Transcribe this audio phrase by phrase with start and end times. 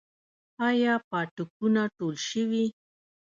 [0.67, 2.65] آیا پاټکونه ټول شوي؟